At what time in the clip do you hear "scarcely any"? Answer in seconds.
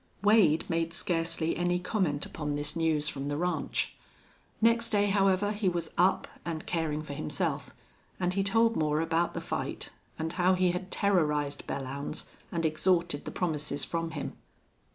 0.93-1.77